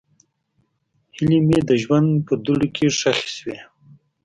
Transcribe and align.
هیلې 1.15 1.39
مې 1.47 1.59
د 1.69 1.71
ژوند 1.83 2.09
په 2.27 2.33
دوړو 2.43 2.67
کې 2.75 2.85
ښخې 2.97 3.29
شوې. 3.37 3.57